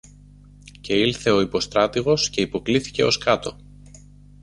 [0.81, 3.57] Και ήλθε ο υποστράτηγος και υποκλίθηκε ως κάτω.